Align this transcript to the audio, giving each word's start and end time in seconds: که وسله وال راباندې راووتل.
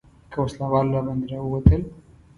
که 0.31 0.37
وسله 0.43 0.65
وال 0.71 0.87
راباندې 0.95 1.27
راووتل. 1.31 1.81